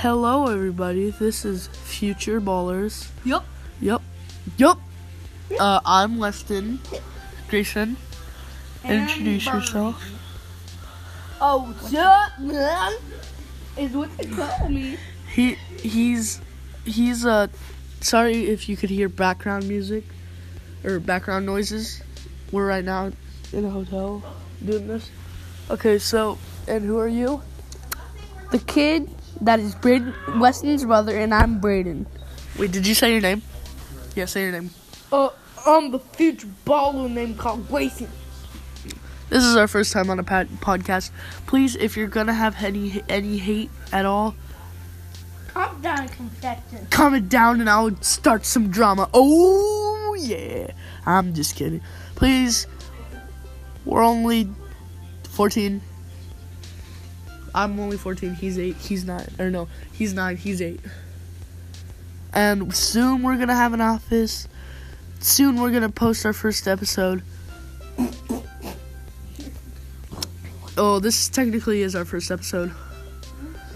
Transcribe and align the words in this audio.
Hello, 0.00 0.48
everybody. 0.48 1.08
This 1.08 1.46
is 1.46 1.68
Future 1.68 2.38
Ballers. 2.38 3.08
Yup. 3.24 3.46
Yep. 3.80 4.02
Yep. 4.58 4.76
Uh, 5.58 5.80
I'm 5.86 6.18
Weston 6.18 6.80
Grayson. 7.48 7.96
Introduce 8.84 9.46
yourself. 9.46 10.04
Oh, 11.40 11.74
shut 11.90 12.38
man. 12.38 12.92
Is 13.78 13.92
what 13.96 14.14
they 14.18 14.26
call 14.26 14.68
me. 14.68 14.98
He 15.32 15.54
he's 15.80 16.42
he's 16.84 17.24
uh 17.24 17.46
sorry 18.02 18.48
if 18.48 18.68
you 18.68 18.76
could 18.76 18.90
hear 18.90 19.08
background 19.08 19.66
music 19.66 20.04
or 20.84 21.00
background 21.00 21.46
noises. 21.46 22.02
We're 22.52 22.68
right 22.68 22.84
now 22.84 23.12
in 23.50 23.64
a 23.64 23.70
hotel 23.70 24.22
doing 24.62 24.88
this. 24.88 25.10
Okay, 25.70 25.98
so 25.98 26.36
and 26.68 26.84
who 26.84 26.98
are 26.98 27.08
you? 27.08 27.40
The 28.52 28.58
kid 28.58 29.15
that 29.42 29.60
is 29.60 29.74
Braden 29.74 30.14
Weston's 30.38 30.84
brother, 30.84 31.16
and 31.16 31.32
I'm 31.34 31.60
Braden. 31.60 32.06
Wait, 32.58 32.72
did 32.72 32.86
you 32.86 32.94
say 32.94 33.12
your 33.12 33.20
name? 33.20 33.42
Yeah, 34.14 34.24
say 34.26 34.42
your 34.42 34.52
name. 34.52 34.70
Uh, 35.12 35.28
I'm 35.66 35.90
the 35.90 35.98
future 35.98 36.48
baller 36.64 37.10
named 37.10 37.38
called 37.38 37.68
Grayson. 37.68 38.08
This 39.28 39.42
is 39.44 39.56
our 39.56 39.66
first 39.66 39.92
time 39.92 40.08
on 40.10 40.18
a 40.18 40.22
pad- 40.22 40.48
podcast. 40.60 41.10
Please, 41.46 41.74
if 41.76 41.96
you're 41.96 42.06
gonna 42.06 42.32
have 42.32 42.62
any 42.62 43.02
any 43.08 43.38
hate 43.38 43.70
at 43.92 44.06
all, 44.06 44.34
Calm 45.52 45.80
down, 45.80 46.08
confession. 46.08 46.86
comment 46.90 47.28
down 47.28 47.60
and 47.60 47.68
I'll 47.68 47.96
start 48.02 48.44
some 48.46 48.70
drama. 48.70 49.10
Oh 49.12 50.16
yeah, 50.18 50.70
I'm 51.04 51.34
just 51.34 51.56
kidding. 51.56 51.80
Please, 52.14 52.66
we're 53.84 54.02
only 54.04 54.48
14. 55.30 55.80
I'm 57.56 57.80
only 57.80 57.96
14. 57.96 58.34
He's 58.34 58.58
eight. 58.58 58.76
He's 58.76 59.04
nine. 59.04 59.28
Or 59.38 59.50
no, 59.50 59.66
he's 59.92 60.12
nine. 60.12 60.36
He's 60.36 60.60
eight. 60.60 60.80
And 62.34 62.74
soon 62.74 63.22
we're 63.22 63.38
gonna 63.38 63.54
have 63.54 63.72
an 63.72 63.80
office. 63.80 64.46
Soon 65.20 65.58
we're 65.58 65.70
gonna 65.70 65.88
post 65.88 66.26
our 66.26 66.34
first 66.34 66.68
episode. 66.68 67.22
Oh, 70.76 71.00
this 71.00 71.30
technically 71.30 71.80
is 71.80 71.96
our 71.96 72.04
first 72.04 72.30
episode. 72.30 72.72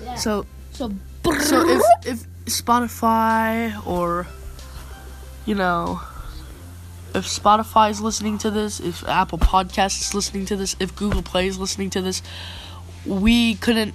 Yeah. 0.04 0.14
So 0.16 0.46
So, 0.74 0.92
so 1.40 1.68
if 1.70 1.82
if 2.06 2.26
Spotify 2.44 3.86
or 3.86 4.26
you 5.46 5.54
know 5.54 6.02
if 7.14 7.24
Spotify 7.24 7.90
is 7.90 8.00
listening 8.00 8.36
to 8.38 8.50
this, 8.50 8.78
if 8.78 9.06
Apple 9.08 9.38
Podcasts 9.38 10.00
is 10.00 10.14
listening 10.14 10.44
to 10.46 10.56
this, 10.56 10.76
if 10.78 10.94
Google 10.94 11.22
Play 11.22 11.46
is 11.46 11.58
listening 11.58 11.90
to 11.90 12.02
this, 12.02 12.22
we 13.06 13.54
couldn't 13.54 13.94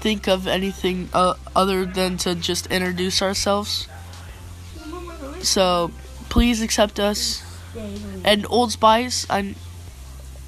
think 0.00 0.26
of 0.26 0.46
anything 0.46 1.08
uh, 1.12 1.34
other 1.54 1.84
than 1.84 2.16
to 2.18 2.34
just 2.34 2.66
introduce 2.66 3.22
ourselves. 3.22 3.86
So 5.42 5.90
please 6.28 6.62
accept 6.62 6.98
us. 6.98 7.44
And 8.24 8.46
Old 8.50 8.72
Spice, 8.72 9.26
I'm 9.30 9.54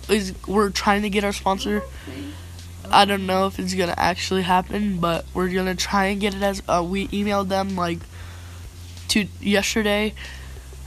is 0.09 0.35
we're 0.47 0.71
trying 0.71 1.03
to 1.03 1.11
get 1.11 1.25
our 1.25 1.33
sponsor. 1.33 1.83
I 2.91 3.05
don't 3.05 3.27
know 3.27 3.47
if 3.47 3.59
it's 3.59 3.75
gonna 3.75 3.95
actually 3.97 4.43
happen, 4.43 4.99
but 4.99 5.25
we're 5.33 5.49
gonna 5.49 5.75
try 5.75 6.07
and 6.07 6.21
get 6.21 6.35
it 6.35 6.43
as 6.43 6.63
uh, 6.69 6.85
we 6.87 7.09
emailed 7.09 7.49
them 7.49 7.77
like 7.77 8.01
to 9.09 9.27
yesterday, 9.41 10.15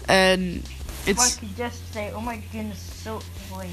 and 0.08 0.68
it's 1.08 1.42
like 1.42 1.70
say, 1.92 2.12
Oh 2.12 2.22
my 2.22 2.42
goodness, 2.52 2.80
so 2.80 3.22
late. 3.58 3.70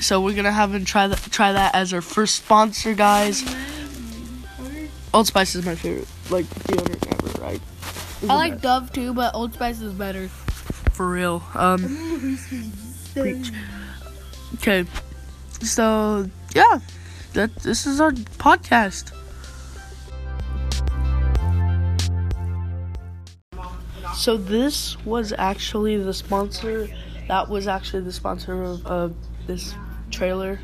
So 0.00 0.20
we're 0.20 0.34
gonna 0.34 0.52
have 0.52 0.72
them 0.72 0.84
try 0.84 1.06
that 1.08 1.18
try 1.30 1.52
that 1.52 1.74
as 1.74 1.92
our 1.92 2.00
first 2.00 2.36
sponsor, 2.36 2.94
guys. 2.94 3.42
Old 5.14 5.26
Spice 5.26 5.54
is 5.54 5.64
my 5.64 5.74
favorite 5.74 6.08
like 6.30 6.46
deodorant 6.46 7.24
ever, 7.24 7.42
right? 7.42 7.60
I 8.28 8.34
like 8.34 8.60
Dove 8.60 8.92
too, 8.92 9.14
but 9.14 9.34
Old 9.34 9.54
Spice 9.54 9.80
is 9.80 9.92
better. 9.92 10.28
for 10.92 11.08
real. 11.08 11.42
Um, 11.54 12.38
preach. 13.14 13.50
Okay, 14.56 14.84
so 15.62 16.28
yeah, 16.54 16.80
that 17.34 17.54
this 17.56 17.86
is 17.86 18.00
our 18.00 18.12
podcast. 18.12 19.12
So 24.14 24.36
this 24.36 24.96
was 25.04 25.32
actually 25.38 25.96
the 25.96 26.12
sponsor. 26.14 26.88
That 27.28 27.48
was 27.48 27.68
actually 27.68 28.02
the 28.02 28.12
sponsor 28.12 28.62
of 28.62 28.86
uh, 28.86 29.08
this 29.46 29.74
trailer. 30.10 30.58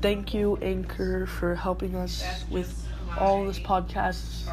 Thank 0.00 0.34
you, 0.34 0.56
Anchor, 0.60 1.26
for 1.26 1.54
helping 1.54 1.94
us 1.96 2.44
with 2.50 2.86
all 3.18 3.46
this 3.46 3.58
podcasts. 3.58 4.46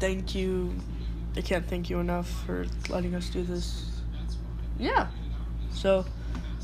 Thank 0.00 0.34
you. 0.34 0.74
I 1.36 1.40
can't 1.40 1.66
thank 1.66 1.90
you 1.90 2.00
enough 2.00 2.28
for 2.44 2.66
letting 2.88 3.14
us 3.14 3.28
do 3.30 3.42
this. 3.42 4.00
Yeah. 4.78 5.08
So 5.70 6.04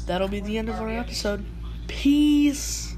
that'll 0.07 0.29
be 0.29 0.41
the 0.41 0.59
end 0.59 0.69
of 0.69 0.81
our 0.81 0.89
episode. 0.89 1.45
Peace. 1.87 2.94